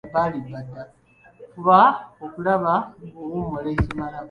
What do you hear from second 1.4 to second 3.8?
Fuba okulaba ng’owummula